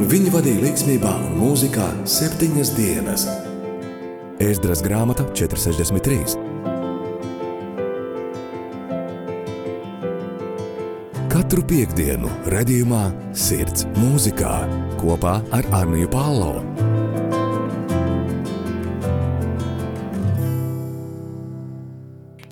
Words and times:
un 0.00 0.08
viņi 0.08 0.30
vadīja 0.32 0.62
līdzsvarā 0.64 1.10
un 1.26 1.34
mūzikā 1.36 1.86
septiņas 2.08 2.70
dienas. 2.72 3.26
Ēzdras 4.40 4.80
grāmata 4.80 5.26
463. 5.36 6.38
Katru 11.30 11.64
piekdienu, 11.68 12.30
redzējumā, 12.48 13.02
sirds 13.36 13.84
mūzikā 13.98 14.54
kopā 15.02 15.34
ar 15.52 15.68
Arniju 15.82 16.08
Pālau. 16.12 16.62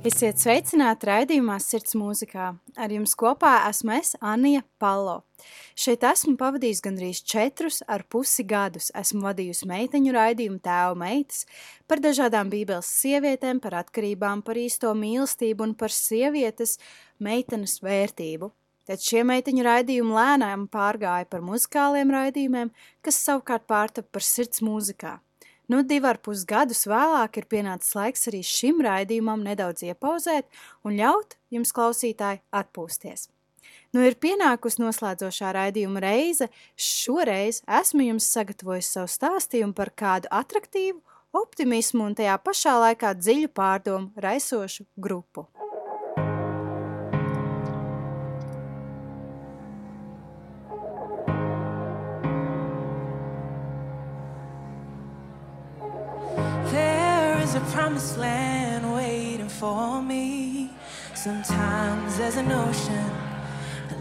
Esiet 0.08 0.40
sveicināti 0.40 1.08
raidījumā 1.08 1.56
Sirds 1.60 1.96
mūzikā. 1.98 2.52
Ar 2.76 2.92
jums 2.92 3.16
kopā 3.18 3.54
esmu 3.68 3.96
es, 3.98 4.14
Anija 4.20 4.62
Palo. 4.80 5.27
Šeit 5.78 6.04
esmu 6.06 6.34
pavadījis 6.40 6.82
gandrīz 6.84 7.22
četrus 7.22 7.80
ar 7.86 8.04
pusi 8.10 8.44
gadus. 8.48 8.90
Esmu 8.98 9.22
vadījusi 9.28 9.68
meiteņu 9.70 10.14
raidījumu 10.16 10.58
tēvu 10.64 10.98
meitas 10.98 11.44
par 11.90 12.02
dažādām 12.04 12.50
bībeles 12.52 12.88
sievietēm, 13.00 13.60
par 13.64 13.78
atkarībām, 13.84 14.42
par 14.46 14.58
īsto 14.58 14.94
mīlestību 14.98 15.68
un 15.68 15.76
par 15.78 15.94
sievietes 15.94 16.78
meitenes 17.22 17.78
vērtību. 17.84 18.50
Tad 18.88 19.04
šie 19.04 19.20
meiteņu 19.28 19.64
raidījumi 19.66 20.14
lēnām 20.16 20.66
pārgāja 20.72 21.28
par 21.28 21.42
muzikāliem 21.44 22.08
raidījumiem, 22.14 22.70
kas 23.04 23.20
savukārt 23.20 23.66
pārtapa 23.68 24.08
par 24.16 24.24
sirds 24.24 24.62
mūzikā. 24.64 25.18
Nu, 25.68 25.82
divi 25.84 26.08
ar 26.08 26.16
pus 26.24 26.46
gadus 26.48 26.86
vēlāk 26.88 27.36
ir 27.36 27.48
pienācis 27.52 27.92
laiks 27.98 28.30
arī 28.30 28.40
šim 28.40 28.80
raidījumam 28.86 29.44
nedaudz 29.44 29.84
iepauzēt 29.90 30.48
un 30.88 30.96
ļaut 30.96 31.36
jums 31.52 31.74
klausītāji 31.76 32.40
atpūsties. 32.56 33.28
Nu, 33.94 34.02
ir 34.04 34.18
pienākus 34.20 34.76
noslēdzošā 34.80 35.52
raidījuma 35.56 36.02
reize. 36.04 36.50
Šoreiz 36.76 37.62
esmu 37.80 38.10
jums 38.10 38.28
sagatavojis 38.34 38.90
savu 38.96 39.08
stāstījumu 39.12 39.76
par 39.76 39.94
kādu 39.96 40.28
atraktīvu, 40.28 41.00
optimismu 41.36 42.10
un 42.10 42.18
tajā 42.18 42.36
pašā 42.44 42.74
laikā 42.84 43.14
dziļu 43.16 43.52
pārdomu 43.56 44.12
raisošu 44.28 44.88
grupu. 44.96 45.48
Promised 57.72 58.18
land 58.18 58.94
waiting 58.94 59.48
for 59.48 60.02
me. 60.02 60.70
Sometimes 61.14 62.16
there's 62.16 62.36
an 62.36 62.50
ocean 62.50 63.27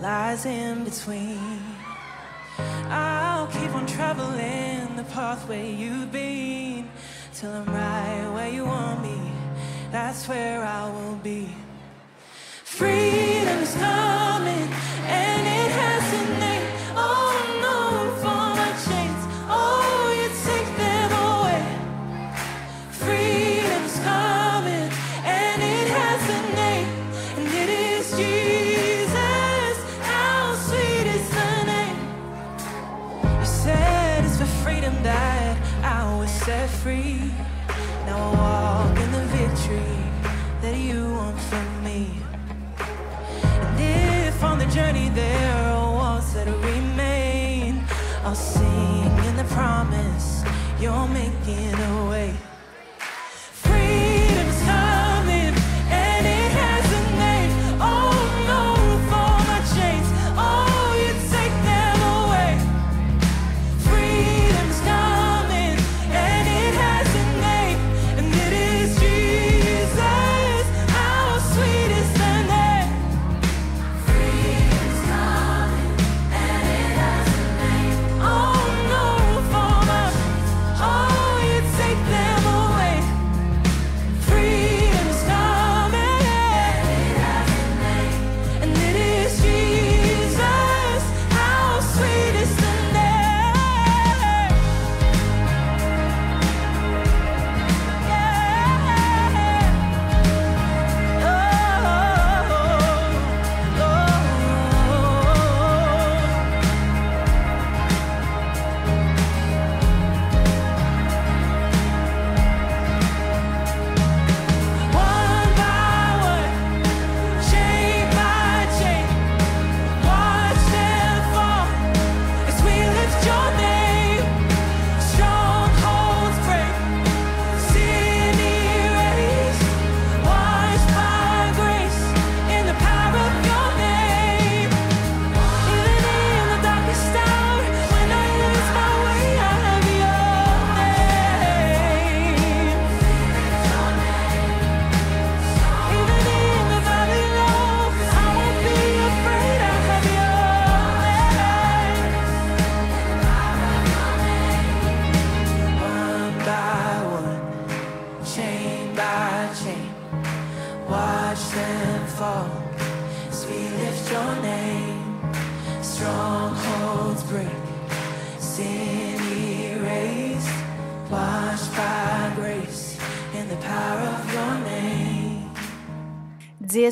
lies 0.01 0.45
in 0.45 0.83
between. 0.83 1.61
I'll 2.89 3.47
keep 3.47 3.73
on 3.73 3.85
traveling 3.85 4.95
the 4.95 5.03
pathway 5.03 5.71
you've 5.73 6.11
been 6.11 6.89
till 7.33 7.51
I'm 7.51 7.65
right 7.65 8.29
where 8.33 8.49
you 8.49 8.65
want 8.65 9.01
me. 9.01 9.19
That's 9.91 10.27
where 10.27 10.63
I 10.63 10.89
will 10.89 11.15
be. 11.15 11.49
Freedom 12.63 13.59
is 13.59 13.75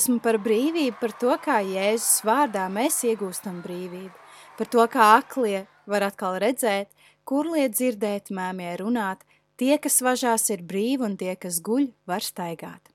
Dziesma 0.05 0.21
par 0.21 0.37
brīvību, 0.37 0.99
par 1.01 1.13
to, 1.17 1.31
kā 1.41 1.55
Jēzus 1.65 2.19
vārdā 2.27 2.67
mēs 2.69 2.99
iegūstam 3.09 3.55
brīvību, 3.63 4.13
par 4.53 4.69
to, 4.69 4.83
kā 4.93 5.07
aklie 5.15 5.63
var 5.89 6.05
atkal 6.05 6.37
redzēt, 6.43 6.91
kur 7.25 7.49
liet 7.49 7.73
dzirdēt, 7.73 8.29
mēmie 8.29 8.69
runāt, 8.77 9.25
tie, 9.57 9.79
kas 9.81 9.97
važās 10.05 10.45
ir 10.53 10.61
brīvi 10.61 11.09
un 11.09 11.17
tie, 11.17 11.33
kas 11.33 11.57
guļ, 11.57 11.89
var 12.05 12.21
staigāt 12.21 12.93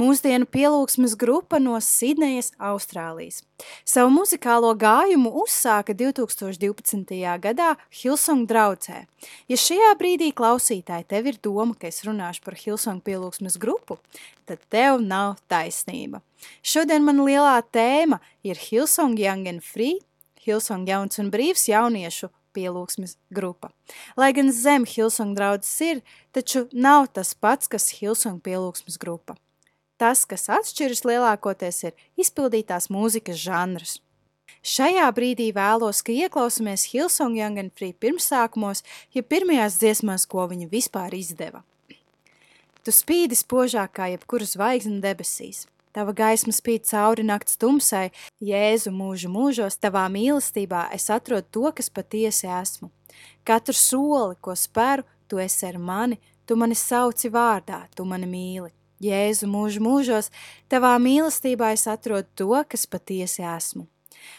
mūsdienu 0.00 0.46
pielūgsmes 0.50 1.14
grupa 1.18 1.60
no 1.62 1.76
Sidnejas, 1.82 2.50
Austrālijas. 2.58 3.42
Savu 3.86 4.10
muzikālo 4.14 4.72
gājumu 4.78 5.30
uzsāka 5.44 5.94
2012. 5.96 7.14
gadā 7.42 7.74
Hilsong 7.94 8.46
draucē. 8.50 9.04
Ja 9.48 9.58
šajā 9.60 9.92
brīdī 10.00 10.32
klausītāji 10.36 11.08
tev 11.10 11.30
ir 11.30 11.40
doma, 11.42 11.76
ka 11.78 11.88
es 11.90 12.02
runāšu 12.06 12.44
par 12.44 12.58
Hilsong 12.58 13.02
pielūgsmes 13.06 13.58
grupu, 13.62 13.98
tad 14.48 14.62
tev 14.72 15.02
nav 15.02 15.38
taisnība. 15.50 16.22
Šodien 16.62 17.06
man 17.06 17.22
lielā 17.24 17.60
tēma 17.72 18.20
ir 18.44 18.58
Hilsong 18.60 19.18
Young 19.20 19.48
and 19.48 19.64
Free, 19.64 20.00
Hilsong 20.44 20.88
jauns 20.88 21.20
un 21.22 21.30
brīvs 21.32 21.70
jauniešu 21.70 22.28
pielūgsmes 22.54 23.16
grupa. 23.34 23.70
Lai 24.16 24.32
gan 24.36 24.52
zem 24.54 24.84
Hilsong 24.88 25.34
draudzes 25.38 25.74
ir, 25.82 26.02
taču 26.36 26.68
nav 26.72 27.08
tas 27.16 27.34
pats, 27.34 27.70
kas 27.70 27.90
Hilsong 27.96 28.42
pielūgsmes 28.44 29.00
grupa. 29.00 29.38
Tas, 30.00 30.24
kas 30.26 30.48
atšķiras 30.50 31.04
lielākoties, 31.06 31.84
ir 31.86 31.92
izpildītās 32.18 32.90
mūzikas 32.90 33.38
žanrs. 33.38 34.00
Šajā 34.64 35.06
brīdī 35.14 35.50
vēlos, 35.54 36.00
ka 36.04 36.12
ieklausāmies 36.12 36.86
Hilsonga 36.90 37.42
Jangenfrīda 37.42 38.00
pirmsākumos, 38.00 38.82
ja 39.14 39.22
pirmajās 39.22 39.78
dziesmās, 39.80 40.24
ko 40.26 40.46
viņa 40.50 40.70
vispār 40.72 41.14
izdeva. 41.16 41.62
Tu 42.84 42.92
spīdi 42.92 43.36
spožāk 43.36 43.94
kā 43.96 44.10
jebkura 44.12 44.48
zvaigzne 44.48 44.98
debesīs. 45.04 45.64
Tava 45.94 46.12
gaisma 46.16 46.52
spīd 46.52 46.88
cauri 46.88 47.22
naktas 47.22 47.56
tumsai, 47.60 48.08
Jēzu 48.42 48.90
mūžu 48.92 49.30
mūžos, 49.30 49.78
tavā 49.78 50.08
mīlestībā 50.10 50.88
es 50.96 51.06
atrodu 51.12 51.46
to, 51.54 51.70
kas 51.76 51.88
patiesi 51.88 52.50
esmu. 52.50 52.90
Katru 53.46 53.76
soli, 53.78 54.34
ko 54.42 54.56
spēru, 54.58 55.06
tu 55.30 55.38
esi 55.38 55.68
ar 55.68 55.78
mani, 55.78 56.18
tu 56.44 56.58
mani 56.58 56.74
sauci 56.74 57.30
vārdā, 57.30 57.84
tu 57.94 58.08
mani 58.08 58.26
mīli. 58.26 58.72
Jēzu 59.04 59.48
mūžu 59.50 59.82
mūžos, 59.84 60.30
tavā 60.72 60.94
mīlestībā 61.02 61.72
es 61.76 61.86
atrodu 61.90 62.28
to, 62.38 62.54
kas 62.68 62.86
patiesi 62.90 63.44
esmu. 63.44 63.86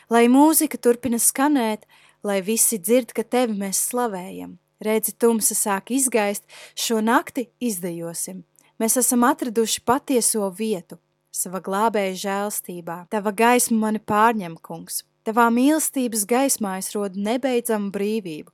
Lai 0.10 0.26
mūzika 0.32 0.80
turpina 0.82 1.20
skanēt, 1.22 1.86
lai 2.26 2.42
visi 2.42 2.80
dzird, 2.82 3.14
ka 3.14 3.24
tevi 3.24 3.58
mēs 3.60 3.84
slavējam. 3.92 4.58
Redzi, 4.84 5.14
tumsa 5.16 5.56
sāk 5.56 5.94
izgaist, 5.96 6.44
šo 6.76 7.00
nakti 7.02 7.48
izdejosim. 7.64 8.44
Mēs 8.82 8.98
esam 9.00 9.24
atraduši 9.24 9.86
patieso 9.88 10.50
vietu, 10.52 10.98
sava 11.32 11.62
glābēja 11.64 12.18
žēlstībā. 12.26 13.06
Tava 13.14 13.32
gaisma 13.32 13.78
mani 13.88 14.02
pārņem, 14.04 14.58
kungs. 14.60 15.04
Tavā 15.26 15.48
mīlestības 15.54 16.26
gaismā 16.30 16.76
es 16.82 16.92
rodu 16.94 17.22
nebeidzamu 17.24 17.90
brīvību. 17.96 18.52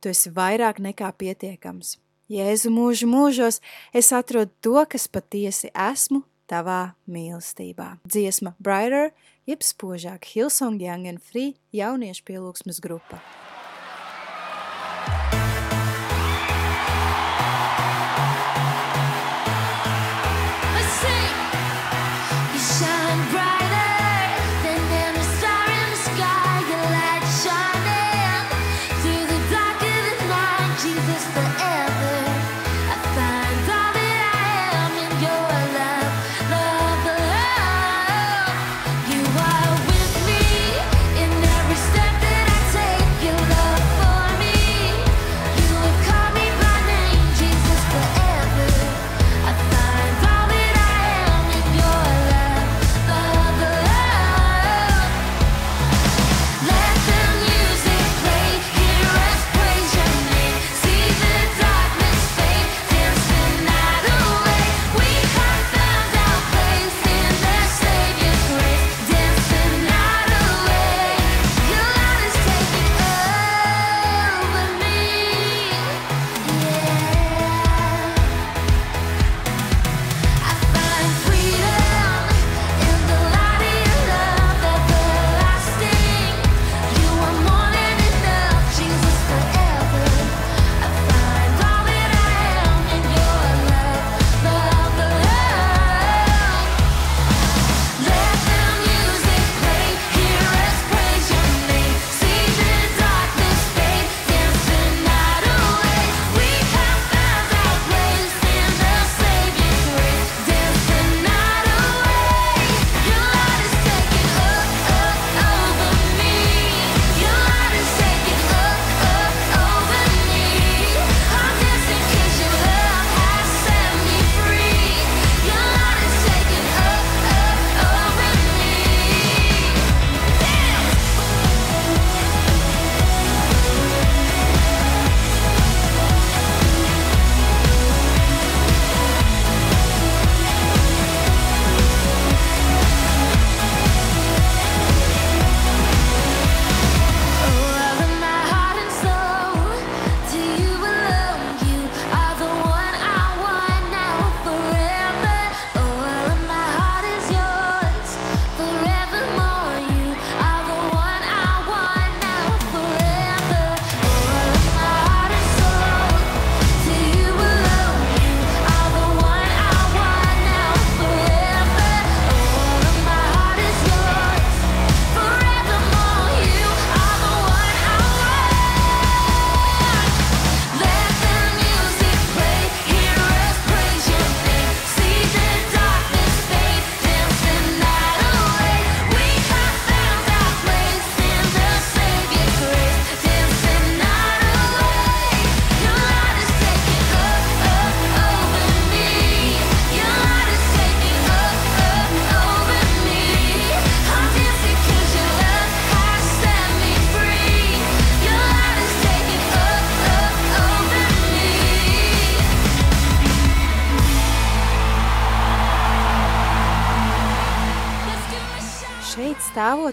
Tu 0.00 0.10
esi 0.12 0.32
vairāk 0.34 0.80
nekā 0.82 1.12
pietiekams. 1.16 1.98
Jēzu 2.30 2.70
mūžu 2.70 3.08
mūžos, 3.10 3.58
es 3.90 4.12
atrodu 4.14 4.52
to, 4.62 4.78
kas 4.86 5.08
patiesi 5.10 5.72
esmu 5.74 6.22
tavā 6.46 6.94
mīlestībā. 7.10 7.96
Dziesma 8.06 8.54
Brighter, 8.62 9.10
jeb 9.50 9.66
spožāk 9.66 10.30
Hillsong 10.30 10.78
Young 10.78 11.10
and 11.10 11.18
Free 11.18 11.56
jauniešu 11.74 12.28
pielūgsmes 12.30 12.78
grupa. 12.84 13.18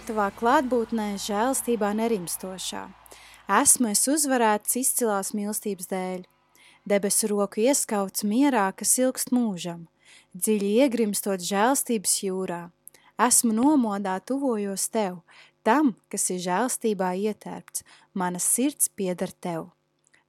tavā 0.07 0.29
klātbūtnē, 0.39 1.17
žēlstībā 1.19 1.89
nerimstošā. 1.97 2.85
Esmu 3.51 3.89
es 3.91 4.05
uzvarēts 4.07 4.77
izcilās 4.79 5.33
mīlestības 5.35 5.89
dēļ. 5.91 6.21
Debesu 6.87 7.27
roku 7.33 7.65
ieskauts 7.65 8.23
mierā, 8.23 8.69
kas 8.71 8.93
ilgst 9.01 9.33
mūžam, 9.35 9.87
dziļi 10.31 10.69
iegrimstot 10.85 11.43
žēlstības 11.43 12.13
jūrā. 12.23 12.61
Esmu 13.19 13.51
nomodā 13.57 14.15
tuvojos 14.23 14.87
tev, 14.93 15.19
tam, 15.67 15.95
kas 16.07 16.29
ir 16.31 16.39
žēlstībā 16.45 17.11
ietērpts, 17.27 17.83
mana 18.15 18.39
sirds 18.39 18.87
pieder 18.87 19.35
tev. 19.43 19.73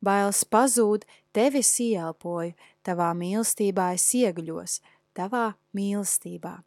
Bailes 0.03 0.43
pazūd, 0.43 1.07
tevi 1.31 1.63
es 1.63 1.75
ieelpoju, 1.85 2.57
tavā 2.83 3.13
mīlestībā 3.15 3.93
es 3.95 4.11
iegļos, 4.19 4.81
tavā 5.15 5.53
mīlestībā. 5.71 6.59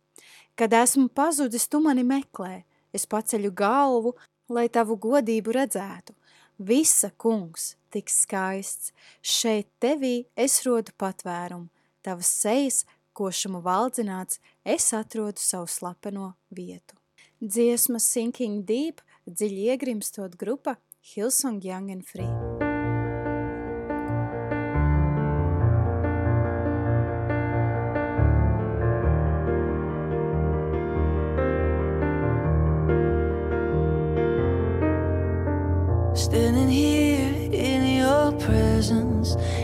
Kad 0.55 0.75
esmu 0.79 1.09
pazudis, 1.11 1.67
tu 1.67 1.79
mani 1.83 2.03
meklē, 2.07 2.61
es 2.93 3.07
paceļu 3.09 3.51
galvu, 3.55 4.15
lai 4.51 4.67
tavu 4.69 4.97
godību 4.99 5.55
redzētu. 5.55 6.15
Visa 6.61 7.09
kungs, 7.17 7.75
tik 7.89 8.11
skaists, 8.11 8.91
šeit 9.21 9.69
tevī 9.81 10.27
es 10.35 10.59
rodu 10.67 10.93
patvērumu, 11.01 11.71
tavas 12.05 12.29
sejas, 12.43 12.83
košumu 13.17 13.63
valdzināts, 13.65 14.39
es 14.63 14.91
atrodu 14.93 15.41
savu 15.41 15.67
slepeno 15.67 16.33
vietu. 16.53 16.95
Dziesma 17.41 17.99
Sinking 17.99 18.61
Deep, 18.69 19.01
dziļi 19.25 19.67
iegrimstot 19.73 20.37
grupa 20.37 20.77
Hillsong 21.01 21.65
Young 21.65 21.89
and 21.89 22.05
Free. 22.05 22.50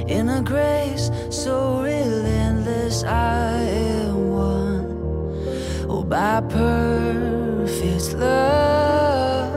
In 0.07 0.29
a 0.29 0.41
grace 0.41 1.11
so 1.29 1.81
relentless, 1.81 3.03
I 3.03 3.59
am 3.59 4.31
one. 4.31 4.85
Oh, 5.89 6.03
by 6.03 6.41
perfect 6.41 8.13
love, 8.13 9.53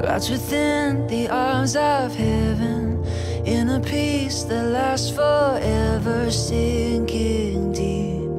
wrapped 0.00 0.30
within 0.30 1.06
the 1.08 1.28
arms 1.28 1.74
of 1.76 2.14
heaven, 2.14 3.04
in 3.44 3.68
a 3.70 3.80
peace 3.80 4.44
that 4.44 4.66
lasts 4.66 5.10
forever, 5.10 6.30
sinking 6.30 7.72
deep. 7.72 8.30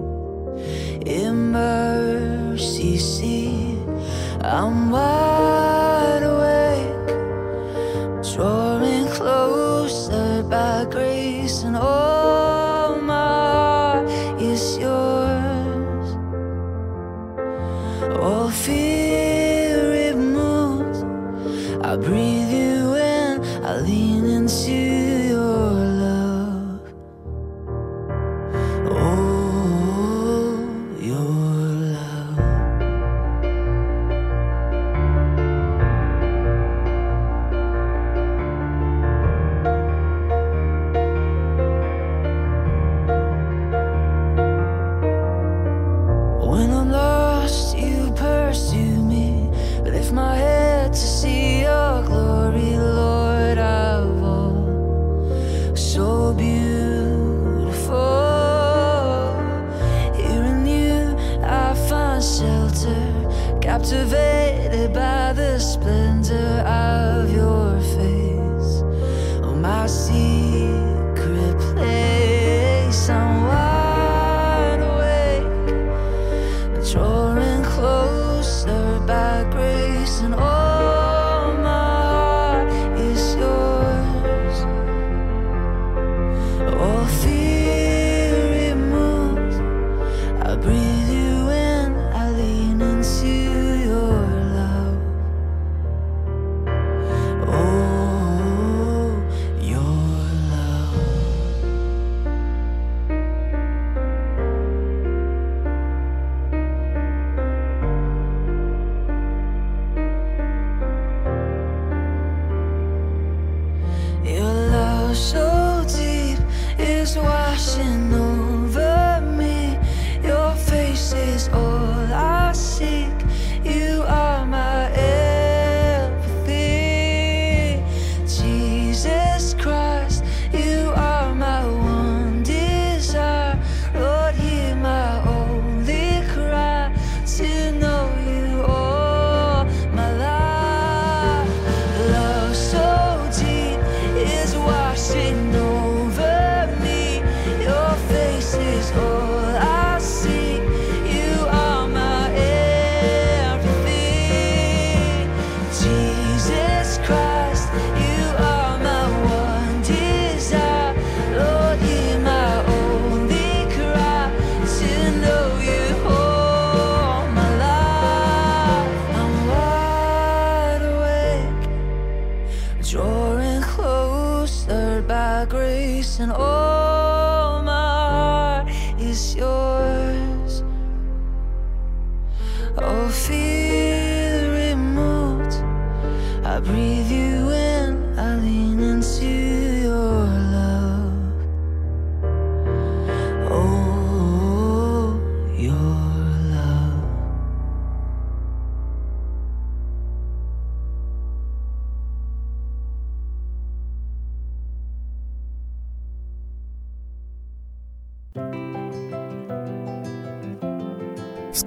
In 1.05 1.51
mercy, 1.51 2.97
see, 2.97 3.77
I'm 4.41 4.89
wide 4.89 5.24
and 11.63 11.77
all 11.77 12.24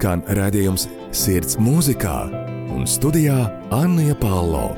skan 0.08 0.22
redzējums 0.24 0.86
Sirds 1.12 1.58
mūzikā 1.60 2.30
un 2.72 2.86
studijā 2.88 3.42
Anna 3.76 4.14
Pālo. 4.16 4.70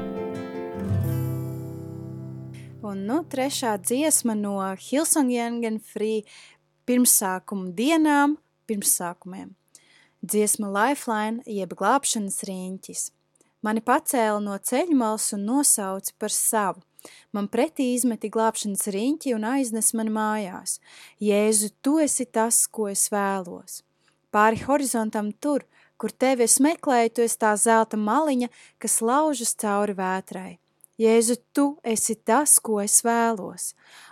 Un 2.82 3.04
nu, 3.06 3.20
trešā 3.30 3.76
dziesma 3.78 4.34
no 4.34 4.56
Hilsongengen 4.74 5.76
Free 5.78 6.24
pirmsākumu 6.90 7.70
dienām, 7.78 8.40
pirmsākumiem. 8.66 9.52
Dziesma 10.26 10.66
Lifeline 10.74 11.46
jeb 11.46 11.76
glābšanas 11.78 12.40
rīņķis. 12.48 13.04
Mani 13.62 13.84
pacēla 13.86 14.40
no 14.42 14.56
ceļmals 14.58 15.28
un 15.36 15.44
nosauca 15.46 16.16
par 16.18 16.34
savu. 16.34 16.82
Man 17.30 17.46
pretī 17.46 17.92
izmeti 17.94 18.32
glābšanas 18.34 18.90
riņķi 18.90 19.36
un 19.36 19.46
aiznes 19.52 19.92
man 19.94 20.10
mājās. 20.10 20.80
Jēzu, 21.22 21.70
tu 21.86 22.00
esi 22.02 22.26
tas, 22.26 22.64
ko 22.66 22.90
es 22.90 23.06
vēlos. 23.14 23.84
Pāri 24.30 24.62
horizontam 24.62 25.32
tur, 25.32 25.64
kur 25.98 26.12
tevi 26.14 26.46
es 26.46 26.60
meklēju, 26.62 27.14
tu 27.14 27.22
esi 27.26 27.38
tā 27.42 27.54
zelta 27.58 27.98
maliņa, 27.98 28.48
kas 28.78 29.00
laužas 29.02 29.56
cauri 29.58 29.96
vētrai. 29.98 30.52
Jēzu, 31.00 31.38
tu 31.56 31.64
esi 31.82 32.14
tas, 32.28 32.58
ko 32.60 32.78
es 32.82 32.98
vēlos. 33.06 33.70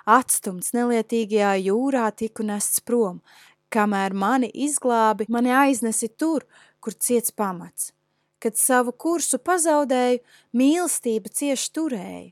Atstumts 0.08 0.72
nelietīgajā 0.72 1.52
jūrā 1.66 2.06
tiku 2.16 2.46
nests 2.48 2.80
prom, 2.80 3.20
kamēr 3.68 4.16
mani 4.16 4.48
izglābi, 4.66 5.26
mani 5.28 5.52
aiznesi 5.52 6.08
tur, 6.08 6.46
kur 6.80 6.96
ciets 6.96 7.34
pamats. 7.36 7.92
Kad 8.40 8.56
savu 8.56 8.94
kursu 8.96 9.36
pazaudēju, 9.42 10.22
mīlestība 10.56 11.28
cieši 11.28 11.70
turēja. 11.76 12.26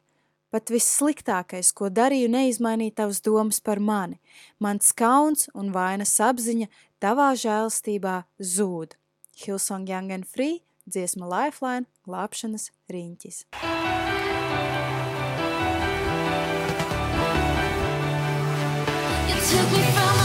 Pat 0.54 0.70
vissliktākais, 0.72 1.72
ko 1.76 1.90
darīju, 1.92 2.30
neizmainīja 2.32 3.02
tavas 3.02 3.18
domas 3.20 3.58
par 3.60 3.80
mani, 3.82 4.16
mans 4.62 4.94
kauns 4.96 5.50
un 5.52 5.72
vainas 5.74 6.14
apziņa, 6.22 6.70
Tavā 6.96 7.34
žēlstībā 7.36 8.24
zūd. 8.40 8.96
Hillsong 9.36 9.84
Young 9.88 10.10
and 10.12 10.24
Free, 10.24 10.62
dziesma 10.88 11.28
Lifeline, 11.28 11.84
glābšanas 12.08 12.70
riņķis. 12.88 13.44
You 19.28 19.36
took 19.44 19.72
me 19.72 19.84
from 19.92 20.15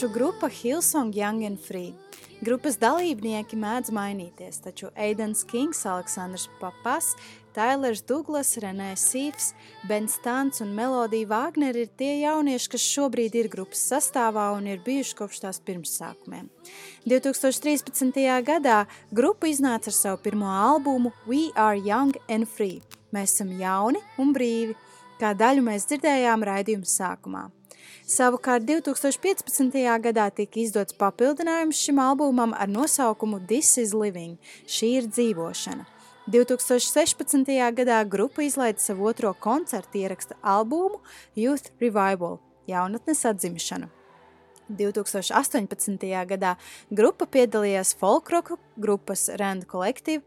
Jauniešu 0.00 0.18
grupa 0.18 0.48
Hillsong 0.48 1.16
Young 1.16 1.44
and 1.44 1.58
Free. 1.60 1.92
Grupas 2.40 2.78
dalībnieki 2.80 3.52
mēdz 3.52 3.90
mainīties, 3.92 4.62
taču 4.64 4.88
Aidens 4.96 5.42
Kings, 5.44 5.82
Aleksandrs 5.84 6.46
Papas, 6.56 7.10
Tailers 7.52 8.00
Douglas, 8.08 8.54
Renē 8.56 8.94
Sīvs, 8.96 9.50
Bens 9.84 10.16
Tants 10.24 10.64
un 10.64 10.72
Melodija 10.72 11.28
Vāgner 11.28 11.76
ir 11.76 11.92
tie 12.00 12.14
jaunieši, 12.22 12.70
kas 12.72 12.88
šobrīd 12.94 13.36
ir 13.42 13.50
grupas 13.52 13.84
sastāvā 13.92 14.46
un 14.56 14.72
ir 14.72 14.80
bijuši 14.86 15.18
kopš 15.20 15.44
tās 15.44 15.60
pirmsākumiem. 15.68 16.48
2013. 17.04 18.24
gadā 18.40 18.86
grupa 19.12 19.52
iznāca 19.52 19.92
ar 19.92 20.00
savu 20.00 20.24
pirmo 20.24 20.48
albumu 20.48 21.12
We 21.28 21.50
Are 21.52 21.76
Young 21.76 22.16
and 22.24 22.48
Free. 22.48 22.80
Mēs 23.12 23.36
esam 23.36 23.52
jauni 23.60 24.00
un 24.16 24.32
brīvi, 24.32 24.80
kā 25.20 25.36
daļu 25.36 25.68
mēs 25.68 25.90
dzirdējām 25.92 26.52
raidījuma 26.54 26.88
sākumā. 26.88 27.50
Savukārt 28.10 28.64
2015. 28.66 29.76
gadā 30.02 30.24
tika 30.34 30.58
izdots 30.58 30.96
papildinājums 30.98 31.78
šim 31.78 32.00
albumam 32.02 32.50
ar 32.58 32.66
nosaukumu 32.66 33.38
This 33.46 33.76
is 33.78 33.92
Living– 33.94 34.32
šī 34.76 34.88
ir 34.98 35.04
dzīvošana. 35.06 35.84
2016. 36.34 37.52
gadā 37.76 38.00
grupa 38.10 38.42
izlaida 38.42 38.82
savu 38.82 39.06
otro 39.06 39.30
koncertu 39.38 40.00
ieraksta 40.02 40.34
albumu 40.42 40.98
Youth 41.38 41.70
Revival– 41.78 42.40
jaunatnes 42.72 43.22
atzimšana. 43.30 43.86
2018. 44.66 46.08
gadā 46.32 46.56
grupa 46.90 47.28
piedalījās 47.30 47.94
folkroka 48.00 48.56
grupas 48.74 49.28
Rand 49.38 49.68
Collective, 49.70 50.26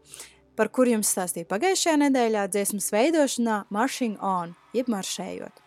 par 0.56 0.72
kur 0.72 0.88
jums 0.88 1.12
stāstīja 1.12 1.50
pagājušajā 1.52 1.98
nedēļā 2.06 2.46
dziesmas 2.48 2.88
veidošanā 2.96 3.66
Marching 3.68 4.16
On, 4.24 4.56
jeb 4.72 4.88
maršējot. 4.88 5.63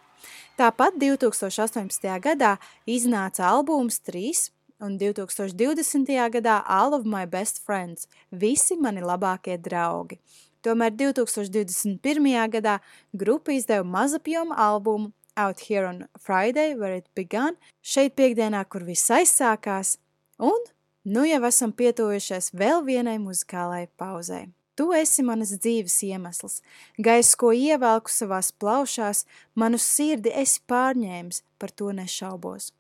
Tāpat 0.58 0.96
2018. 0.98 2.08
gadā 2.18 2.56
iznāca 2.90 3.44
albums 3.46 4.00
3 4.02 4.48
un 4.82 4.96
2020. 4.98 6.10
gadā 6.34 6.56
All 6.66 6.96
of 6.98 7.06
My 7.06 7.28
Best 7.30 7.62
Friends– 7.62 8.08
visi 8.42 8.74
mani 8.74 9.04
labākie 9.06 9.60
draugi. 9.62 10.18
Tomēr 10.66 10.98
2021. 10.98 12.50
gadā 12.58 12.80
grupa 13.14 13.54
izdeva 13.54 13.86
mazapjoma 13.86 14.58
albumu 14.58 15.14
Out 15.38 15.62
Here 15.70 15.86
on 15.86 16.08
Friday, 16.18 16.74
Where 16.74 16.98
It 16.98 17.14
Began, 17.14 17.54
šeit 17.86 18.18
piekdienā, 18.18 18.66
kur 18.66 18.82
viss 18.82 19.14
aizsākās, 19.14 20.00
un 20.42 20.58
nu 21.06 21.30
jau 21.30 21.44
esam 21.46 21.70
pietuvušies 21.70 22.50
vēl 22.58 22.82
vienai 22.82 23.20
muzikālai 23.22 23.86
pauzei. 23.94 24.48
Tu 24.78 24.92
esi 24.94 25.24
manas 25.26 25.56
dzīves 25.58 25.96
iemesls, 26.06 26.60
gaiss, 27.02 27.34
ko 27.40 27.50
ievelku 27.50 28.14
savās 28.14 28.52
plaušās, 28.62 29.24
manu 29.58 29.80
sirdi 29.82 30.30
esi 30.30 30.62
pārņēmis, 30.70 31.42
par 31.58 31.74
to 31.74 31.90
nešaubos. 31.98 32.72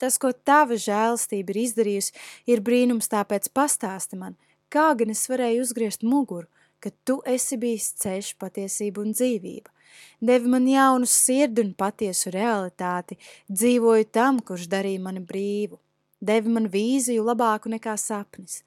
Tas, 0.00 0.16
ko 0.20 0.32
tava 0.32 0.76
žēlastība 0.80 1.54
ir 1.54 1.60
izdarījusi, 1.62 2.12
ir 2.52 2.60
brīnums, 2.64 3.08
tāpēc 3.12 3.48
pastāsti 3.56 4.20
man, 4.20 4.36
kā 4.72 4.90
gan 4.96 5.12
es 5.12 5.26
varēju 5.28 5.64
uzgriezt 5.64 6.04
muguru, 6.04 6.48
ka 6.80 6.92
tu 7.04 7.18
esi 7.28 7.56
bijis 7.60 7.90
ceļš, 8.00 8.34
patiesība 8.40 9.00
un 9.04 9.16
dzīvība. 9.16 9.72
Devi 10.20 10.52
man 10.52 10.68
jaunu 10.68 11.08
sirdi 11.08 11.64
un 11.64 11.72
patiesu 11.76 12.32
realitāti, 12.32 13.16
dzīvoju 13.48 14.08
tam, 14.12 14.40
kurš 14.44 14.68
darīja 14.72 15.00
mani 15.04 15.24
brīvu. 15.24 15.80
Devi 16.20 16.52
man 16.52 16.68
vīziju 16.72 17.24
labāku 17.24 17.72
nekā 17.72 17.96
sapnis. 18.00 18.60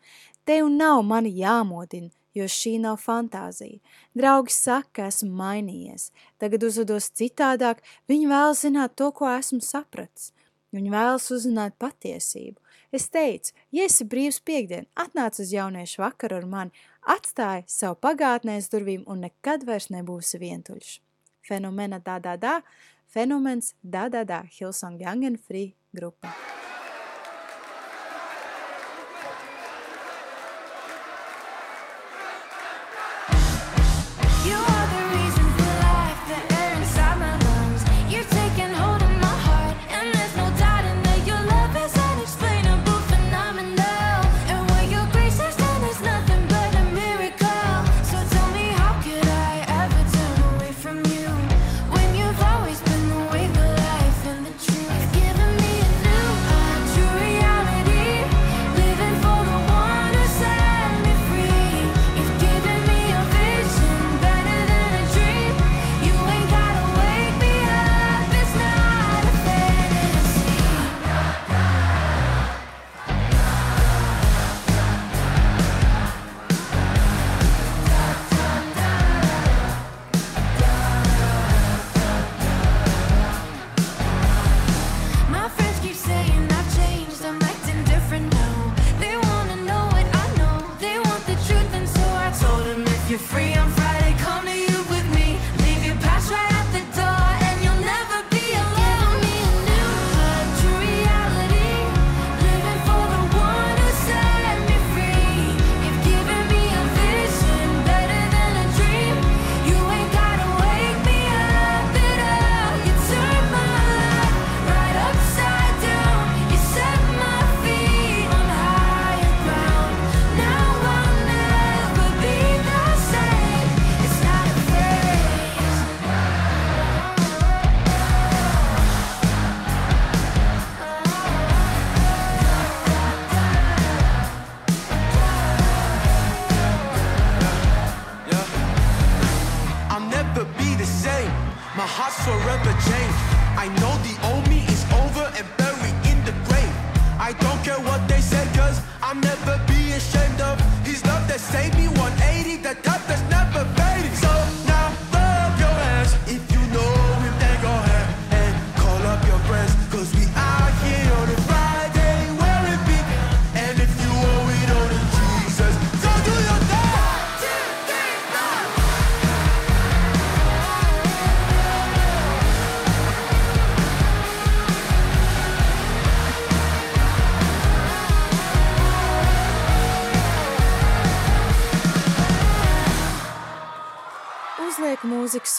Tev 0.45 0.67
nav 0.73 1.01
mani 1.07 1.31
jāmodina, 1.37 2.09
jo 2.33 2.47
šī 2.49 2.77
nav 2.81 2.99
fantāzija. 3.03 3.79
Draugi 4.17 4.53
saka, 4.53 4.89
ka 4.93 5.09
esmu 5.11 5.31
mainījies. 5.37 6.09
Tagad 6.41 6.65
uzvedos 6.67 7.11
citādāk, 7.13 7.83
viņi 8.09 8.29
vēlas 8.31 8.63
zināt 8.65 8.95
to, 8.99 9.11
ko 9.15 9.29
esmu 9.29 9.61
sapratis. 9.63 10.31
Viņi 10.73 10.89
vēlas 10.89 11.29
uzzināt 11.33 11.77
patiesību. 11.81 12.57
Es 12.93 13.07
teicu, 13.13 13.53
ja 13.73 13.85
esi 13.89 14.05
brīvs 14.05 14.39
piekdien, 14.45 14.85
atnāc 14.97 15.39
uz 15.41 15.53
jauniešu 15.53 16.01
vakaru 16.01 16.41
ar 16.41 16.47
mani, 16.49 16.83
atstāj 17.09 17.63
savu 17.69 17.97
pagātnēs 18.05 18.69
durvīm 18.73 19.05
un 19.09 19.25
nekad 19.25 19.65
vairs 19.69 19.89
nebūsi 19.93 20.41
vientuļš. 20.41 20.97
Fenomena 21.45 21.99
dā 22.01 22.19
dā 22.21 22.59
fenomens 23.13 23.73
dā 23.83 24.07
dā 24.13 24.43
Hillsong 24.57 25.01
Young 25.01 25.25
and 25.25 25.41
Free 25.41 25.73
grupa. 25.93 26.33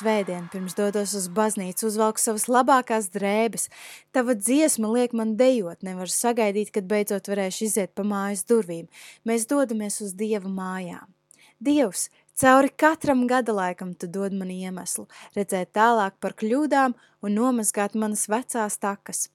Svētdien, 0.04 0.50
pirms 0.52 0.74
dodos 0.76 1.14
uz 1.16 1.30
baznīcu, 1.32 1.86
uzvelku 1.88 2.20
savas 2.20 2.44
labākās 2.50 3.06
drēbes. 3.14 3.70
Tava 4.12 4.34
dziesma 4.36 4.90
liek 4.92 5.14
man 5.16 5.36
dejot, 5.38 5.80
nevaru 5.86 6.12
sagaidīt, 6.12 6.72
kad 6.74 6.84
beidzot 6.84 7.30
varēšu 7.30 7.64
iziet 7.64 7.94
pa 7.96 8.04
mājas 8.04 8.44
durvīm. 8.44 8.84
Mēs 9.24 9.46
dodamies 9.48 10.02
uz 10.04 10.12
Dieva 10.12 10.50
mājām. 10.50 11.08
Dievs, 11.56 12.10
cauri 12.36 12.68
katram 12.76 13.24
gada 13.30 13.54
laikam 13.56 13.94
tu 13.94 14.10
dod 14.10 14.36
man 14.36 14.50
iemeslu, 14.52 15.06
redzēt 15.38 15.72
tālāk 15.72 16.18
par 16.20 16.36
kļūdām 16.36 16.92
un 17.24 17.38
nomazgāt 17.38 17.96
manas 17.96 18.26
vecās 18.28 18.76
takas. 18.76 19.30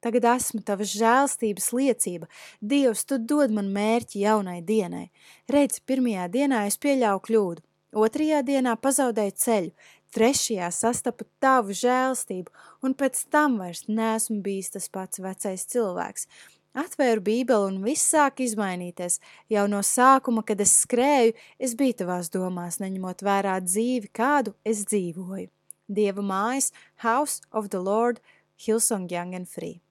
Tagad 0.00 0.24
esmu 0.38 0.62
tavas 0.64 0.96
žēlstības 0.96 1.68
liecība. 1.76 2.30
Dievs, 2.64 3.04
tu 3.04 3.20
dod 3.20 3.52
man 3.52 3.68
mērķi 3.76 4.24
jaunai 4.24 4.62
dienai. 4.64 5.10
Redz, 5.52 5.84
pirmajā 5.84 6.30
dienā 6.32 6.64
es 6.68 6.80
pieļauju 6.80 7.24
kļūdu, 7.28 7.64
otrajā 7.94 8.42
dienā 8.46 8.74
pazaudēju 8.80 9.34
ceļu, 9.44 9.70
trešajā 10.14 10.70
sastapu 10.74 11.26
tavu 11.42 11.74
žēlstību, 11.76 12.52
un 12.86 12.94
pēc 12.98 13.24
tam 13.32 13.58
vairs 13.62 13.86
neesmu 13.88 14.40
bijis 14.44 14.74
tas 14.74 14.90
pats 14.92 15.22
vecais 15.22 15.66
cilvēks. 15.72 16.28
Atvēru 16.74 17.22
bībeli 17.22 17.70
un 17.70 17.82
viss 17.84 18.10
sāk 18.10 18.42
izmainīties. 18.42 19.20
Jau 19.52 19.68
no 19.70 19.78
sākuma, 19.86 20.42
kad 20.42 20.58
es 20.60 20.72
skrēju, 20.82 21.36
es 21.62 21.76
biju 21.78 22.00
tavās 22.02 22.32
domās, 22.34 22.80
neņemot 22.82 23.22
vērā 23.22 23.60
dzīvi, 23.62 24.10
kādu 24.10 24.56
es 24.66 24.82
dzīvoju. 24.90 25.52
Dieva 25.86 26.24
mājas, 26.24 26.72
House 27.06 27.42
of 27.52 27.70
the 27.70 27.78
Lord, 27.78 28.18
Hillsong 28.58 29.06
Young 29.10 29.34
and 29.34 29.48
Free. 29.48 29.82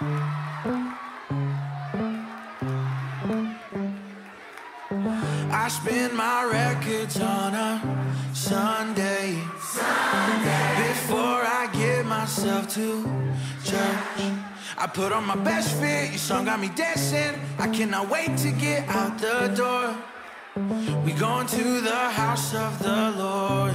I 0.00 0.79
spin 5.70 6.16
my 6.16 6.44
records 6.44 7.20
on 7.20 7.54
a 7.54 7.80
Sunday. 8.34 9.34
Before 10.88 11.42
I 11.60 11.70
get 11.72 12.04
myself 12.04 12.68
to 12.74 13.04
church. 13.64 14.20
I 14.76 14.86
put 14.92 15.12
on 15.12 15.24
my 15.24 15.36
best 15.36 15.72
fit, 15.80 16.10
your 16.10 16.18
song 16.18 16.46
got 16.46 16.58
me 16.58 16.70
dancing. 16.74 17.40
I 17.58 17.68
cannot 17.68 18.08
wait 18.10 18.36
to 18.38 18.50
get 18.50 18.88
out 18.88 19.18
the 19.18 19.52
door. 19.54 19.94
We 21.04 21.12
going 21.12 21.46
to 21.46 21.80
the 21.80 22.02
house 22.20 22.54
of 22.54 22.78
the 22.82 23.14
Lord. 23.22 23.74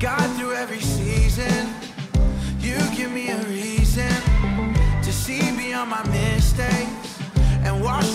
God, 0.00 0.26
through 0.36 0.54
every 0.54 0.80
season, 0.80 1.68
you 2.58 2.76
give 2.96 3.12
me 3.12 3.28
a 3.30 3.38
reason 3.44 4.14
to 5.02 5.12
see 5.12 5.40
beyond 5.56 5.90
my 5.90 6.02
mistakes 6.08 7.04
and 7.64 7.82
wash 7.82 8.13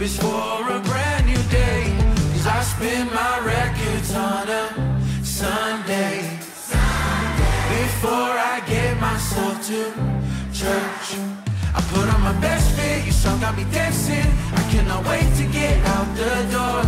purpose 0.00 0.16
for 0.16 0.70
a 0.70 0.80
brand 0.80 1.26
new 1.26 1.42
day. 1.50 1.94
Cause 2.32 2.46
I 2.46 2.62
spin 2.62 3.06
my 3.12 3.38
records 3.44 4.14
on 4.14 4.48
a 4.48 4.64
Sunday 5.22 6.22
before 7.68 8.32
I 8.54 8.62
get 8.66 8.98
myself 8.98 9.66
to 9.66 9.92
church. 10.54 11.06
I 11.74 11.80
put 11.92 12.08
on 12.14 12.20
my 12.22 12.32
best 12.40 12.70
fit, 12.76 13.04
your 13.04 13.12
song 13.12 13.40
got 13.40 13.54
me 13.54 13.64
dancing. 13.72 14.24
I 14.52 14.62
cannot 14.72 15.04
wait 15.06 15.28
to 15.36 15.44
get 15.52 15.76
out 15.94 16.08
the 16.16 16.32
door. 16.56 16.82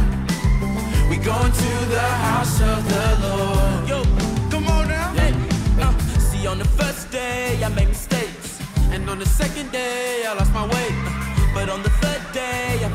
We 1.10 1.16
going 1.18 1.52
to 1.52 1.72
the 1.92 2.08
house 2.26 2.62
of 2.62 2.80
the 2.88 3.06
Lord. 3.26 3.88
Yo, 3.90 4.02
Come 4.50 4.66
on 4.68 4.88
now. 4.88 5.12
hey, 5.12 5.34
uh, 5.82 5.92
see 6.18 6.46
on 6.46 6.58
the 6.58 6.68
first 6.80 7.10
day 7.10 7.62
I 7.62 7.68
made 7.68 7.88
mistakes, 7.88 8.58
and 8.90 9.08
on 9.10 9.18
the 9.18 9.26
second 9.26 9.70
day 9.70 10.24
I 10.26 10.32
lost 10.32 10.52
my 10.54 10.66
way, 10.66 10.88
Uh, 11.04 11.54
but 11.54 11.68
on 11.68 11.82
the 11.82 11.90
third 12.00 12.22
day 12.32 12.80
I 12.82 12.88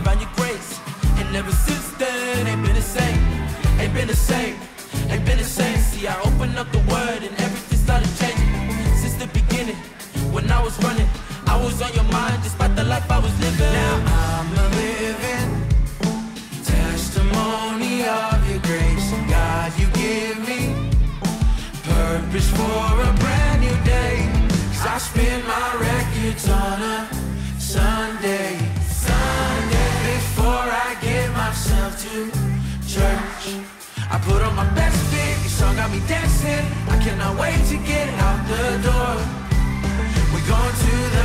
ever 1.38 1.52
since 1.52 1.92
then 2.00 2.48
ain't 2.48 2.64
been 2.66 2.74
the 2.74 2.82
same, 2.82 3.22
ain't 3.80 3.94
been 3.94 4.08
the 4.08 4.16
same, 4.16 4.56
ain't 5.12 5.24
been 5.24 5.38
the 5.38 5.44
same. 5.60 5.78
See 5.90 6.08
I 6.08 6.16
opened 6.22 6.58
up 6.58 6.72
the 6.72 6.84
word 6.94 7.22
and 7.28 7.34
everything 7.46 7.80
started 7.86 8.12
changing 8.22 8.50
since 9.02 9.16
the 9.22 9.28
beginning. 9.40 9.80
When 10.36 10.50
I 10.50 10.60
was 10.64 10.76
running, 10.84 11.08
I 11.46 11.56
was 11.64 11.80
on 11.80 11.94
your 11.94 12.10
mind 12.18 12.42
despite 12.42 12.76
the 12.76 12.86
life 12.86 13.06
I 13.12 13.20
was 13.20 13.34
living. 13.40 13.72
Now 13.82 13.96
I'm 14.26 14.50
a 14.66 14.68
living 14.82 15.50
testimony 16.74 17.96
of 18.22 18.38
your 18.50 18.62
grace. 18.70 19.08
God, 19.30 19.70
you 19.80 19.88
give 20.04 20.38
me 20.50 20.62
purpose 21.84 22.50
for 22.58 22.86
a 23.10 23.12
brand 23.22 23.62
new 23.62 23.78
day. 23.86 24.16
Cause 24.72 24.86
I 24.94 24.98
spin 24.98 25.40
my 25.54 25.68
records 25.88 26.50
on 26.50 26.67
I 33.48 34.20
put 34.28 34.42
on 34.42 34.56
my 34.56 34.68
best 34.76 34.98
fit, 35.08 35.40
your 35.40 35.50
song 35.50 35.76
got 35.78 35.90
me 35.90 36.02
dancing. 36.06 36.66
I 36.90 36.98
cannot 37.00 37.40
wait 37.40 37.56
to 37.72 37.78
get 37.78 38.10
out 38.20 38.40
the 38.52 38.64
door. 38.84 39.16
We're 40.34 40.48
going 40.52 40.76
to 40.84 40.96
the 41.16 41.17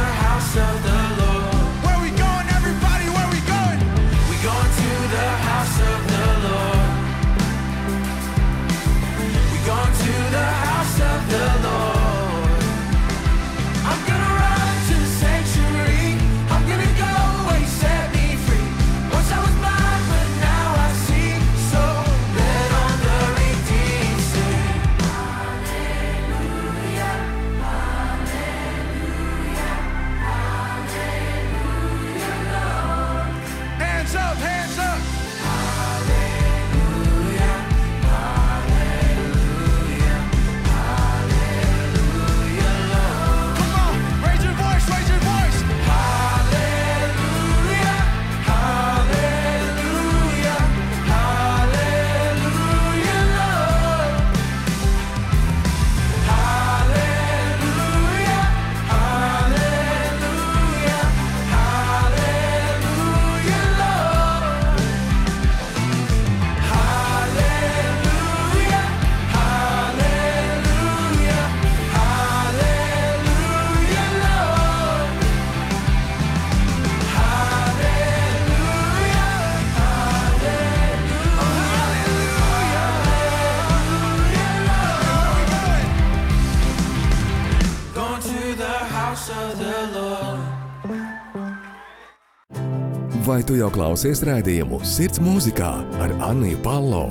Vai 93.23 93.43
tu 93.47 93.55
jau 93.55 93.69
klausies 93.71 94.19
raidījumu 94.27 94.81
Sirds 94.83 95.21
mūzikā 95.23 95.69
ar 96.03 96.15
Anniju 96.27 96.59
Palo? 96.65 97.05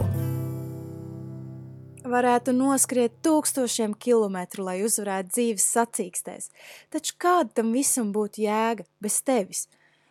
Varētu 2.11 2.51
noskriet 2.57 3.15
tūkstošiem 3.23 3.93
kilometru, 3.95 4.65
lai 4.67 4.81
uzvarētu 4.83 5.31
dzīves 5.31 5.69
sacīkstēs, 5.71 6.49
taču 6.91 7.15
kāda 7.15 7.61
tam 7.61 7.71
visam 7.71 8.11
būtu 8.11 8.43
jēga 8.43 8.83
bez 8.99 9.21
tevis? 9.23 9.69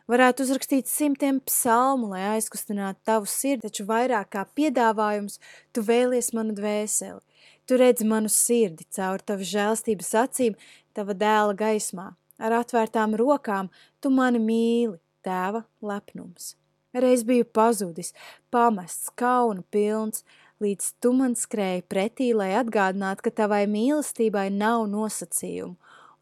Varētu 0.08 0.46
uzrakstīt 0.48 0.88
simtiem 0.88 1.42
psalmu, 1.44 2.08
lai 2.14 2.24
aizkustinātu 2.38 3.04
tavu 3.04 3.28
sirdi, 3.28 3.68
taču 3.68 3.84
vairāk 3.90 4.32
kā 4.32 4.48
piedāvājums 4.56 5.36
tu 5.76 5.84
vēlies 5.84 6.32
manu 6.32 6.56
dvēseli. 6.56 7.20
Tu 7.70 7.76
redzi 7.78 8.02
manu 8.02 8.26
sirdi 8.26 8.82
caur 8.90 9.22
tavu 9.22 9.44
žēlstības 9.46 10.08
acīm, 10.18 10.54
tava 10.90 11.14
dēla 11.14 11.52
gaismā. 11.54 12.08
Ar 12.42 12.54
atvērtām 12.56 13.12
rokām 13.14 13.68
tu 14.02 14.10
mani 14.10 14.40
mīli, 14.42 14.96
tēva 15.22 15.60
lepnums. 15.78 16.56
Reiz 16.90 17.22
biju 17.22 17.44
pazudis, 17.54 18.10
pamests, 18.50 19.12
kauna 19.14 19.62
pilns, 19.70 20.24
līdz 20.58 20.88
tu 20.98 21.12
man 21.14 21.36
skrēji 21.38 21.84
pretī, 21.86 22.32
lai 22.34 22.48
atgādinātu, 22.58 23.28
ka 23.28 23.32
tavai 23.44 23.60
mīlestībai 23.70 24.48
nav 24.50 24.88
nosacījumu, 24.90 25.76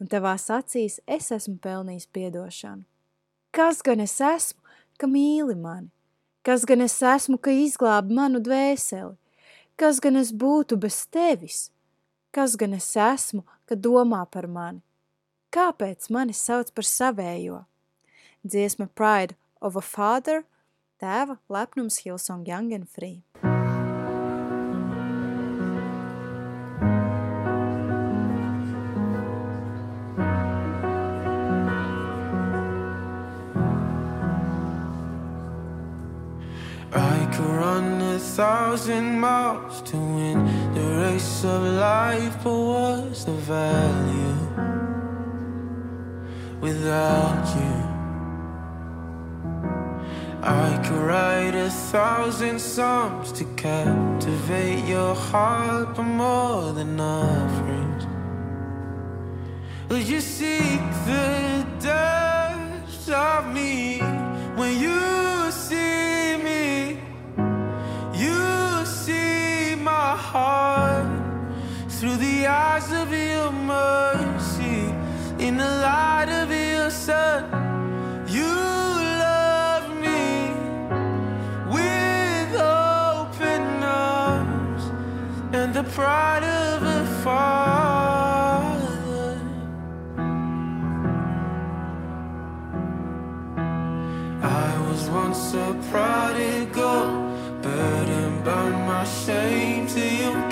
un 0.05 0.11
tavās 0.13 0.51
acīs 0.53 0.99
es 1.09 1.31
esmu 1.33 1.57
pelnījis 1.65 2.11
piedošanu. 2.13 2.85
Kas 3.57 3.81
gan 3.81 4.05
es 4.05 4.19
esmu, 4.21 4.61
ka 5.01 5.09
mīli 5.09 5.57
mani? 5.57 5.89
Kas 6.45 6.69
gan 6.69 6.85
es 6.85 7.01
esmu, 7.01 7.41
ka 7.41 7.57
izglābi 7.57 8.21
manu 8.21 8.45
dvēseli? 8.45 9.17
Kas 9.79 10.01
gan 10.03 10.17
es 10.19 10.33
būtu 10.35 10.75
bez 10.83 11.05
tevis? 11.07 11.69
Kas 12.35 12.57
gan 12.59 12.73
es 12.75 12.89
esmu, 12.99 13.45
ka 13.63 13.77
domā 13.79 14.25
par 14.27 14.49
mani? 14.51 14.83
Kāpēc 15.55 16.09
mani 16.11 16.35
sauc 16.35 16.73
par 16.75 16.87
savējo? 16.89 17.61
Dziesma 18.43 18.89
Pride 18.99 19.37
of 19.63 19.79
a 19.79 19.85
Father, 19.95 20.43
tēva 20.99 21.39
lepnums 21.47 22.01
Hillsong 22.03 22.43
Young 22.51 22.75
and 22.75 22.89
Free. 22.91 23.23
Thousand 38.39 39.19
miles 39.19 39.83
to 39.83 39.97
win 39.97 40.39
the 40.73 40.87
race 41.03 41.43
of 41.43 41.61
life, 41.61 42.37
but 42.45 42.57
what's 42.71 43.25
the 43.25 43.33
value 43.33 44.39
without 46.61 47.45
you? 47.59 47.77
I 50.41 50.69
could 50.85 51.03
write 51.09 51.57
a 51.57 51.69
thousand 51.69 52.61
songs 52.61 53.33
to 53.33 53.45
captivate 53.57 54.85
your 54.85 55.17
heart, 55.17 55.97
but 55.97 56.05
more 56.05 56.73
than 56.73 57.01
offerings. 57.01 58.07
Will 59.89 59.99
you 60.13 60.21
seek 60.21 60.81
the 61.11 61.67
depths 61.81 63.09
of 63.09 63.53
me 63.53 63.99
when 64.55 64.79
you 64.81 65.18
of 72.93 73.13
your 73.13 73.51
mercy, 73.53 74.95
in 75.39 75.57
the 75.57 75.71
light 75.83 76.29
of 76.31 76.51
your 76.51 76.91
sun. 76.91 77.45
You 78.29 78.45
love 78.45 79.89
me 79.97 80.53
with 81.71 82.55
open 82.55 83.83
arms 83.83 84.83
and 85.53 85.75
the 85.75 85.85
pride 85.85 86.45
of 86.45 86.83
a 86.83 87.05
father. 87.23 87.79
I 94.43 94.89
was 94.89 95.09
once 95.11 95.55
a 95.55 95.75
prodigal, 95.91 97.07
burdened 97.63 98.45
by 98.45 98.71
my 98.71 99.05
shame 99.05 99.87
to 99.89 100.01
you 100.01 100.48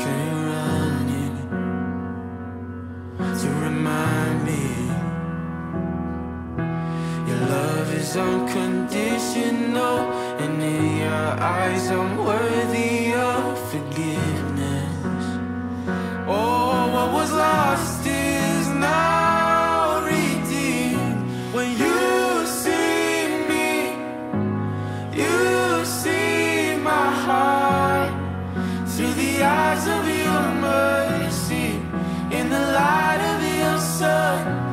to 3.46 3.52
remind 3.70 4.38
me 4.44 4.64
your 7.28 7.42
love 7.56 7.88
is 7.94 8.16
unconditional, 8.16 9.98
and 10.42 10.54
in 10.62 10.96
your 11.04 11.28
eyes 11.58 11.84
I'm 11.96 12.12
worthy 12.30 13.12
of 13.12 13.42
forgiveness. 13.72 15.24
Oh, 16.26 16.90
what 16.94 17.08
was 17.18 17.30
lost 17.32 17.95
sun. 33.98 34.65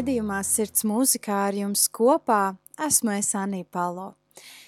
Raidījumā 0.00 0.38
Sirds 0.46 0.80
mūzikā 0.88 1.34
ar 1.50 1.56
jums 1.58 1.82
kopā 1.92 2.54
esmu 2.80 3.12
es 3.18 3.34
Anī 3.36 3.66
Palo. 3.68 4.14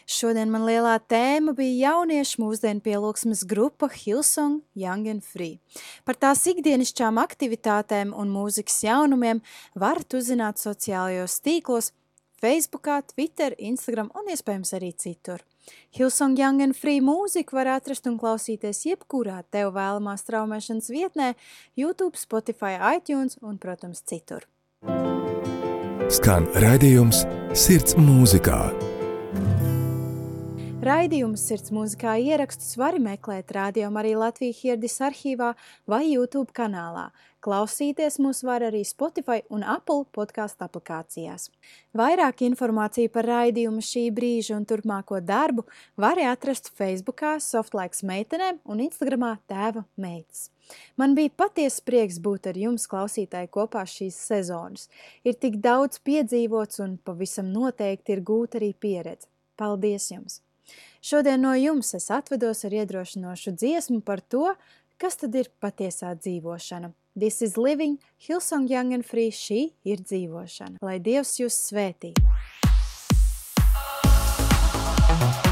Šodien 0.04 0.50
man 0.52 0.66
lielā 0.68 0.98
tēma 1.08 1.54
bija 1.56 1.94
jauniešu 1.94 2.42
mūsdienu 2.42 2.84
pielūgsmes 2.84 3.46
grupa 3.48 3.88
Hillsong 3.88 4.60
Young 4.76 5.08
and 5.08 5.24
Free. 5.24 5.56
Par 6.04 6.18
tās 6.20 6.44
ikdienišķām 6.52 7.22
aktivitātēm 7.22 8.12
un 8.12 8.28
mūzikas 8.34 8.82
jaunumiem 8.84 9.40
varat 9.72 10.12
uzzināt 10.18 10.60
sociālajos 10.60 11.38
tīklos 11.40 11.94
Facebookā, 12.42 13.00
Twitter, 13.14 13.56
Instagram 13.56 14.12
un 14.18 14.28
iespējams 14.34 14.76
arī 14.76 14.92
citur. 14.92 15.46
Hillsong 15.96 16.36
Young 16.36 16.60
and 16.66 16.76
Free 16.76 17.00
mūziku 17.00 17.56
var 17.62 17.78
atrast 17.78 18.10
un 18.10 18.20
klausīties 18.20 18.84
jebkurā 18.90 19.40
tev 19.48 19.72
vēlamā 19.78 20.18
straumēšanas 20.20 20.92
vietnē, 20.92 21.34
YouTube, 21.78 22.20
Spotify, 22.20 22.76
iTunes 22.98 23.40
un, 23.40 23.56
protams, 23.62 24.04
citur. 24.04 24.50
Skan 26.12 26.44
raidījums 26.60 27.22
Sirds 27.56 27.96
mūzikā. 27.96 28.58
Raidījumu 30.82 31.38
Sirds 31.38 31.70
mūzikā 31.70 32.16
ierakstus 32.18 32.72
var 32.74 32.96
meklēt 32.98 33.52
rādījumā 33.54 34.00
arī 34.00 34.16
Latvijas 34.18 34.64
Hirdis 34.64 34.96
arhīvā 35.06 35.52
vai 35.86 36.00
YouTube 36.08 36.50
kanālā. 36.58 37.04
Klausīties 37.46 38.18
mūs 38.18 38.40
var 38.42 38.64
arī 38.66 38.80
Spotify 38.82 39.44
un 39.54 39.62
Apple 39.62 40.08
podkāstu 40.10 40.66
aplikācijās. 40.66 41.52
Vairāk 41.94 42.42
informāciju 42.48 43.14
par 43.14 43.30
raidījumu 43.30 43.78
šī 43.92 44.04
brīža 44.18 44.58
un 44.58 44.66
turpmāko 44.66 45.22
darbu 45.22 45.68
var 45.94 46.18
atrast 46.18 46.74
Facebookā 46.74 47.36
Softlaiks 47.38 48.02
meitenēm 48.02 48.58
un 48.66 48.82
Instagramā 48.82 49.36
tēva 49.46 49.86
meitas. 49.94 50.48
Man 50.98 51.14
bija 51.14 51.30
patiesa 51.46 51.86
prieks 51.86 52.18
būt 52.18 52.50
ar 52.50 52.58
jums, 52.58 52.90
klausītāji, 52.90 53.54
kopā 53.54 53.86
šīs 53.86 54.18
sezonas. 54.18 54.90
Ir 55.22 55.38
tik 55.38 55.62
daudz 55.62 56.02
piedzīvots 56.02 56.82
un 56.82 56.98
pavisam 56.98 57.54
noteikti 57.54 58.18
ir 58.18 58.26
gūta 58.26 58.58
arī 58.58 58.74
pieredze. 58.74 59.30
Paldies 59.54 60.10
jums! 60.10 60.42
Šodien 61.02 61.40
no 61.42 61.50
jums 61.58 61.88
es 61.98 62.04
atvedos 62.14 62.60
ar 62.64 62.76
iedrošinošu 62.78 63.56
dziesmu 63.58 64.00
par 64.06 64.20
to, 64.22 64.52
kas 65.02 65.18
tad 65.18 65.34
ir 65.34 65.50
patiesā 65.58 66.12
dzīvošana. 66.14 66.92
This 67.18 67.42
is 67.42 67.58
living, 67.58 67.98
Hillsong 68.22 68.70
Young 68.70 68.94
and 68.94 69.04
Free, 69.04 69.34
šī 69.34 69.72
ir 69.82 70.06
dzīvošana. 70.06 70.78
Lai 70.78 71.00
Dievs 71.02 71.40
jūs 71.42 71.58
svētī! 71.66 72.14
Waking 75.12 75.51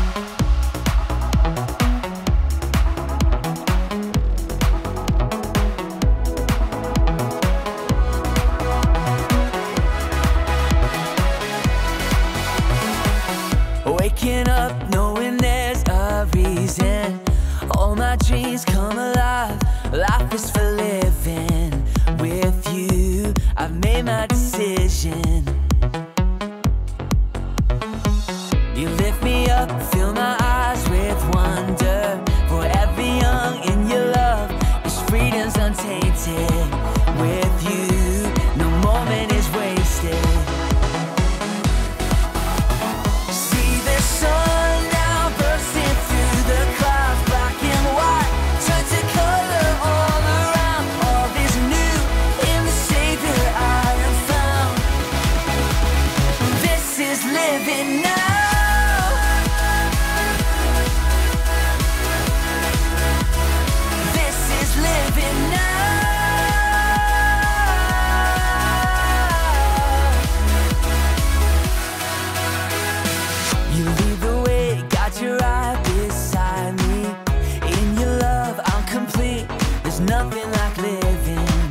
like 80.61 80.77
living 80.77 81.71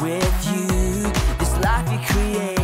with 0.00 0.38
you. 0.50 1.12
This 1.38 1.52
life 1.58 1.92
you 1.92 1.98
created, 2.08 2.59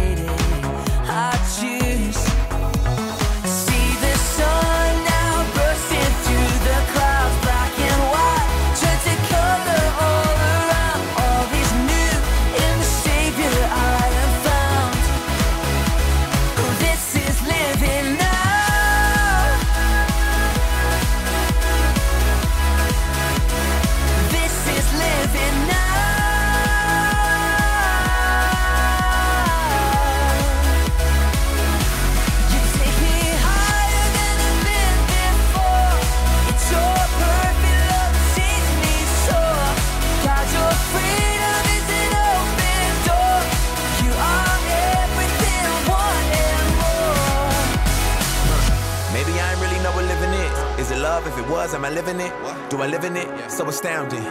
I 51.87 51.91
live 51.91 52.09
in 52.09 52.20
it? 52.20 52.32
What? 52.43 52.68
Do 52.68 52.82
I 52.82 52.89
live 52.89 53.05
in 53.05 53.16
it? 53.16 53.28
Yeah. 53.28 53.47
So 53.47 53.68
astounding. 53.68 54.24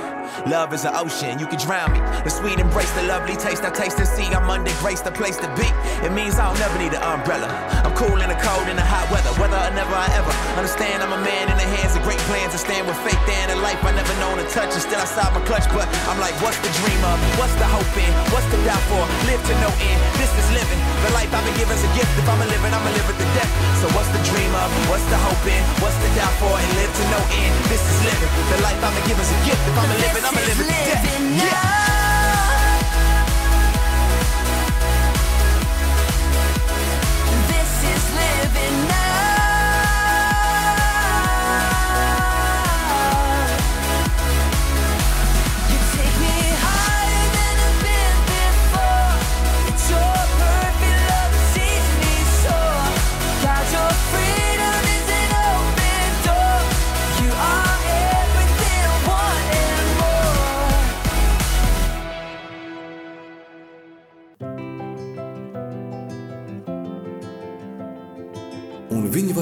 Love 0.46 0.78
is 0.78 0.86
an 0.86 0.94
ocean, 0.94 1.42
you 1.42 1.50
can 1.50 1.58
drown 1.58 1.90
me. 1.90 1.98
The 2.22 2.30
sweet 2.30 2.62
embrace, 2.62 2.92
the 2.94 3.02
lovely 3.10 3.34
taste, 3.34 3.66
I 3.66 3.74
taste 3.74 3.98
and 3.98 4.06
see. 4.06 4.30
I'm 4.30 4.46
under 4.46 4.70
grace, 4.78 5.02
the 5.02 5.10
place 5.10 5.42
to 5.42 5.50
be. 5.58 5.66
It 6.06 6.14
means 6.14 6.38
I'll 6.38 6.54
never 6.62 6.78
need 6.78 6.94
an 6.94 7.02
umbrella. 7.02 7.50
I'm 7.82 7.98
cool 7.98 8.22
in 8.22 8.30
the 8.30 8.38
cold, 8.38 8.70
in 8.70 8.78
the 8.78 8.86
hot 8.86 9.10
weather. 9.10 9.34
Whether 9.42 9.58
or 9.58 9.74
never 9.74 9.90
I 9.98 10.06
ever 10.14 10.30
understand, 10.54 11.02
I'm 11.02 11.18
a 11.18 11.22
man 11.26 11.50
in 11.50 11.58
the 11.58 11.66
hands 11.82 11.98
of 11.98 12.06
great 12.06 12.22
plans. 12.30 12.54
I 12.54 12.62
stand 12.62 12.86
with 12.86 12.94
faith 13.02 13.18
there 13.26 13.42
in 13.50 13.58
a 13.58 13.60
life 13.66 13.82
I 13.82 13.98
never 13.98 14.14
known 14.22 14.38
to 14.38 14.46
touch. 14.54 14.70
And 14.70 14.86
still 14.86 15.02
outside 15.02 15.34
my 15.34 15.42
clutch, 15.50 15.66
but 15.74 15.90
I'm 16.06 16.22
like, 16.22 16.38
what's 16.46 16.62
the 16.62 16.70
dream 16.86 17.02
of? 17.10 17.18
What's 17.42 17.58
the 17.58 17.66
hope 17.66 17.90
in? 17.98 18.14
What's 18.30 18.46
the 18.54 18.62
doubt 18.70 18.86
for? 18.86 19.02
Live 19.26 19.42
to 19.42 19.54
no 19.66 19.74
end. 19.82 19.98
This 20.22 20.30
is 20.30 20.46
living. 20.54 20.78
The 21.10 21.12
life 21.18 21.34
I've 21.34 21.42
been 21.42 21.58
given's 21.58 21.82
a 21.82 21.90
gift. 21.98 22.14
If 22.22 22.30
I'm 22.30 22.38
a 22.38 22.46
living, 22.46 22.70
I'ma 22.70 22.94
live 22.94 23.10
it 23.10 23.18
to 23.18 23.28
death. 23.34 23.50
So 23.82 23.90
what's 23.98 24.14
the 24.14 24.22
dream 24.30 24.54
of? 24.62 24.70
What's 24.94 25.06
the 25.10 25.18
hope 25.18 25.42
in? 25.50 25.62
What's 25.82 25.98
the 26.06 26.10
doubt 26.14 26.38
for? 26.38 26.54
And 26.54 26.70
live 26.78 26.94
to 26.94 27.04
no 27.10 27.20
end. 27.34 27.54
This 27.66 27.82
is 27.82 27.98
living. 28.06 28.30
The 28.54 28.62
life 28.62 28.78
I've 28.86 28.94
been 28.94 29.10
given's 29.10 29.34
a 29.34 29.40
gift. 29.42 29.62
If 29.66 29.74
I'm 29.74 29.90
a 29.90 29.98
living, 30.06 30.22
I'ma 30.22 30.35
live 30.36 30.50
it 30.50 30.56
to 30.56 30.64
death. 30.64 31.06
living 31.06 31.38
Yeah. 31.38 31.76
This 37.52 37.74
is 37.94 38.04
living 38.16 38.85